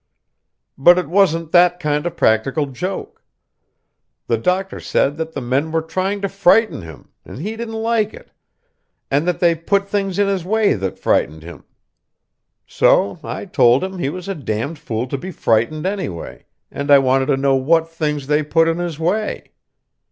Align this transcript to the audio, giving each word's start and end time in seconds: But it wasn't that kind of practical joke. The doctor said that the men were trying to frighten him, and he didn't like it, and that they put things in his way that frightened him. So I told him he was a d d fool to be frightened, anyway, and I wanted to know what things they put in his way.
But 0.79 0.97
it 0.97 1.07
wasn't 1.07 1.51
that 1.51 1.79
kind 1.79 2.07
of 2.07 2.17
practical 2.17 2.65
joke. 2.65 3.23
The 4.25 4.39
doctor 4.39 4.79
said 4.79 5.15
that 5.17 5.33
the 5.33 5.41
men 5.41 5.71
were 5.71 5.83
trying 5.83 6.21
to 6.21 6.27
frighten 6.27 6.81
him, 6.81 7.09
and 7.23 7.37
he 7.37 7.55
didn't 7.55 7.75
like 7.79 8.11
it, 8.11 8.31
and 9.11 9.27
that 9.27 9.39
they 9.39 9.53
put 9.53 9.87
things 9.87 10.17
in 10.17 10.27
his 10.27 10.43
way 10.43 10.73
that 10.73 10.97
frightened 10.97 11.43
him. 11.43 11.65
So 12.65 13.19
I 13.23 13.45
told 13.45 13.83
him 13.83 13.99
he 13.99 14.09
was 14.09 14.27
a 14.27 14.33
d 14.33 14.43
d 14.63 14.73
fool 14.73 15.05
to 15.05 15.19
be 15.19 15.29
frightened, 15.29 15.85
anyway, 15.85 16.45
and 16.71 16.89
I 16.89 16.97
wanted 16.97 17.27
to 17.27 17.37
know 17.37 17.53
what 17.55 17.87
things 17.87 18.25
they 18.25 18.41
put 18.41 18.67
in 18.67 18.79
his 18.79 18.97
way. 18.97 19.51